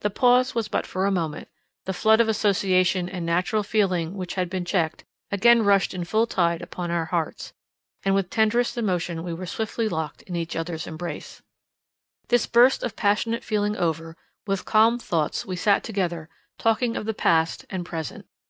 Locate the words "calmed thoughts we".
14.64-15.54